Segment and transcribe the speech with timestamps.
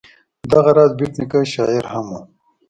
[0.51, 2.21] دغه راز بېټ نیکه شاعر هم و.